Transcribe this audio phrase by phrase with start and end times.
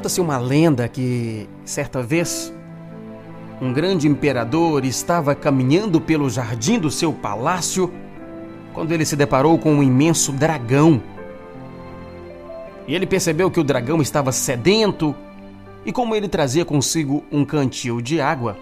[0.00, 2.50] Conta-se uma lenda que, certa vez,
[3.60, 7.92] um grande imperador estava caminhando pelo jardim do seu palácio
[8.72, 11.02] quando ele se deparou com um imenso dragão.
[12.88, 15.14] E ele percebeu que o dragão estava sedento
[15.84, 18.56] e, como ele trazia consigo um cantil de água,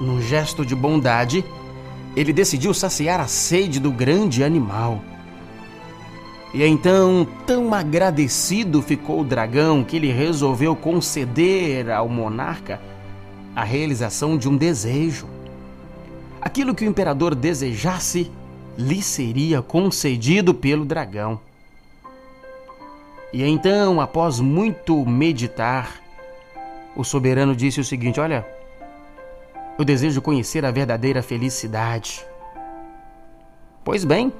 [0.00, 1.44] num gesto de bondade,
[2.16, 5.00] ele decidiu saciar a sede do grande animal.
[6.56, 12.80] E então, tão agradecido ficou o dragão que ele resolveu conceder ao monarca
[13.54, 15.28] a realização de um desejo.
[16.40, 18.32] Aquilo que o imperador desejasse
[18.78, 21.38] lhe seria concedido pelo dragão.
[23.34, 26.00] E então, após muito meditar,
[26.96, 28.46] o soberano disse o seguinte: Olha,
[29.78, 32.24] eu desejo conhecer a verdadeira felicidade.
[33.84, 34.32] Pois bem,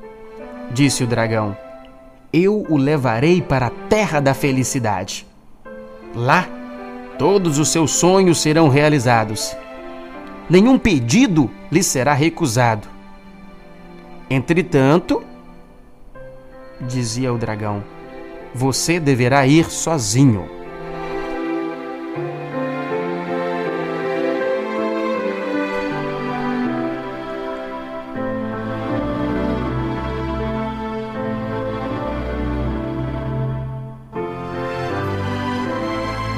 [0.72, 1.54] disse o dragão,
[2.32, 5.26] eu o levarei para a terra da felicidade.
[6.14, 6.48] Lá,
[7.18, 9.56] todos os seus sonhos serão realizados.
[10.48, 12.88] Nenhum pedido lhe será recusado.
[14.30, 15.22] Entretanto,
[16.80, 17.82] dizia o dragão,
[18.54, 20.55] você deverá ir sozinho.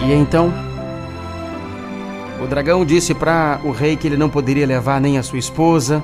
[0.01, 0.53] E então,
[2.43, 6.03] o dragão disse para o rei que ele não poderia levar nem a sua esposa,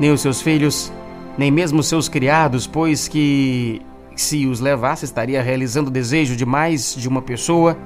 [0.00, 0.92] nem os seus filhos,
[1.36, 3.82] nem mesmo seus criados, pois que
[4.16, 7.76] se os levasse estaria realizando o desejo de mais de uma pessoa.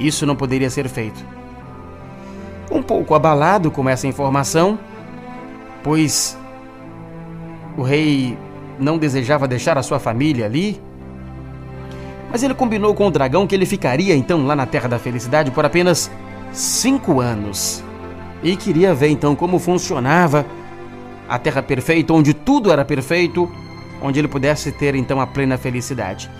[0.00, 1.22] Isso não poderia ser feito.
[2.70, 4.78] Um pouco abalado com essa informação,
[5.84, 6.38] pois
[7.76, 8.36] o rei
[8.78, 10.80] não desejava deixar a sua família ali,
[12.32, 15.50] mas ele combinou com o dragão que ele ficaria então lá na Terra da Felicidade
[15.50, 16.10] por apenas
[16.50, 17.84] cinco anos.
[18.42, 20.46] E queria ver então como funcionava
[21.28, 23.50] a Terra perfeita, onde tudo era perfeito,
[24.00, 26.30] onde ele pudesse ter então a plena felicidade.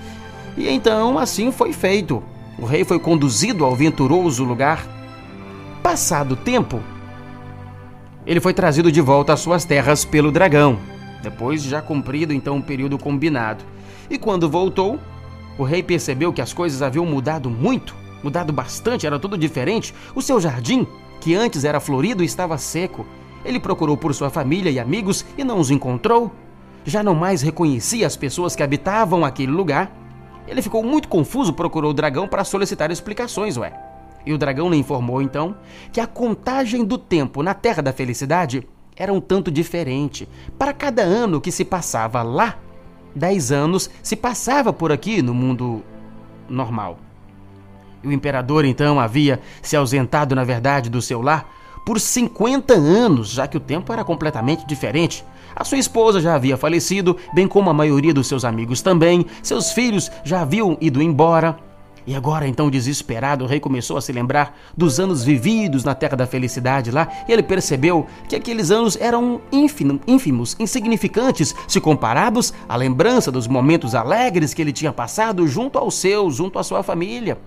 [0.56, 2.22] E então assim foi feito.
[2.58, 4.86] O rei foi conduzido ao venturoso lugar.
[5.82, 6.80] Passado o tempo,
[8.26, 10.78] ele foi trazido de volta às suas terras pelo dragão,
[11.22, 13.62] depois já cumprido então o período combinado.
[14.08, 14.98] E quando voltou,
[15.58, 19.94] o rei percebeu que as coisas haviam mudado muito, mudado bastante, era tudo diferente.
[20.14, 20.86] O seu jardim,
[21.20, 23.06] que antes era florido, estava seco.
[23.44, 26.32] Ele procurou por sua família e amigos e não os encontrou.
[26.84, 29.92] Já não mais reconhecia as pessoas que habitavam aquele lugar.
[30.46, 33.72] Ele ficou muito confuso, procurou o dragão para solicitar explicações, ué.
[34.24, 35.56] E o dragão lhe informou então
[35.92, 40.28] que a contagem do tempo na Terra da Felicidade era um tanto diferente.
[40.58, 42.58] Para cada ano que se passava lá,
[43.14, 45.82] dez anos se passava por aqui no mundo
[46.48, 46.98] normal.
[48.02, 51.48] E o imperador então havia se ausentado, na verdade, do seu lar
[51.84, 55.24] por 50 anos, já que o tempo era completamente diferente.
[55.54, 59.72] A sua esposa já havia falecido, bem como a maioria dos seus amigos também, seus
[59.72, 61.58] filhos já haviam ido embora.
[62.06, 66.16] E agora, então, desesperado, o rei começou a se lembrar dos anos vividos na Terra
[66.16, 72.74] da Felicidade lá, e ele percebeu que aqueles anos eram ínfimos, insignificantes, se comparados à
[72.74, 77.38] lembrança dos momentos alegres que ele tinha passado junto ao seu, junto à sua família.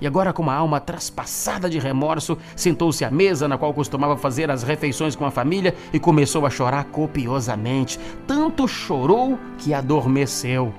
[0.00, 4.50] E agora, com uma alma traspassada de remorso, sentou-se à mesa na qual costumava fazer
[4.50, 8.00] as refeições com a família e começou a chorar copiosamente.
[8.26, 10.72] Tanto chorou que adormeceu.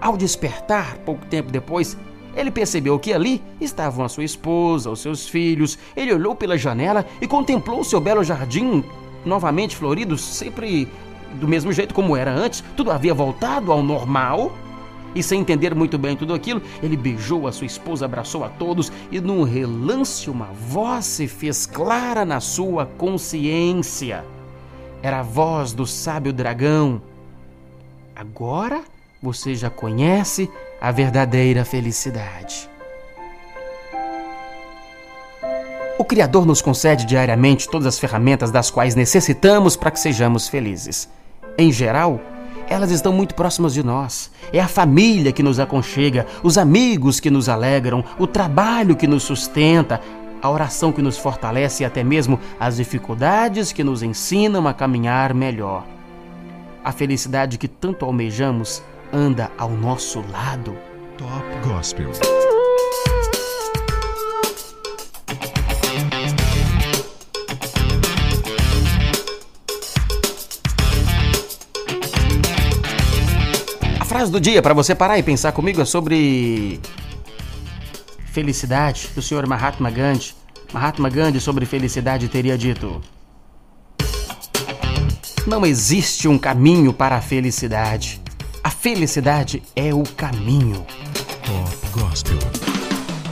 [0.00, 1.98] Ao despertar, pouco tempo depois,
[2.34, 5.78] ele percebeu que ali estavam a sua esposa, os seus filhos.
[5.96, 8.84] Ele olhou pela janela e contemplou seu belo jardim,
[9.24, 10.88] novamente florido, sempre
[11.34, 12.62] do mesmo jeito como era antes.
[12.76, 14.52] Tudo havia voltado ao normal.
[15.12, 18.92] E sem entender muito bem tudo aquilo, ele beijou a sua esposa, abraçou a todos
[19.10, 24.24] e num relance uma voz se fez clara na sua consciência.
[25.02, 27.02] Era a voz do sábio dragão.
[28.14, 28.82] Agora
[29.20, 30.48] você já conhece
[30.80, 32.68] a verdadeira felicidade.
[35.98, 41.10] O Criador nos concede diariamente todas as ferramentas das quais necessitamos para que sejamos felizes.
[41.58, 42.18] Em geral,
[42.70, 44.30] elas estão muito próximas de nós.
[44.52, 49.24] É a família que nos aconchega, os amigos que nos alegram, o trabalho que nos
[49.24, 50.00] sustenta,
[50.40, 55.34] a oração que nos fortalece e até mesmo as dificuldades que nos ensinam a caminhar
[55.34, 55.84] melhor.
[56.82, 58.82] A felicidade que tanto almejamos
[59.12, 60.76] anda ao nosso lado.
[61.16, 62.10] Top Gospel.
[73.98, 76.80] A frase do dia para você parar e pensar comigo é sobre
[78.32, 79.46] felicidade do Sr.
[79.46, 80.34] Mahatma Gandhi,
[80.72, 83.00] Mahatma Gandhi sobre felicidade teria dito:
[85.46, 88.20] Não existe um caminho para a felicidade.
[88.80, 90.86] Felicidade é o caminho.
[91.44, 92.69] Pop Gospel.